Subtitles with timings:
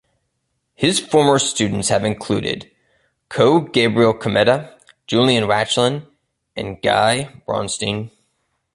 [0.73, 2.71] His former students have included
[3.29, 6.07] Koh Gabriel Kameda, Julian Rachlin,
[6.55, 8.09] and Guy Braunstein.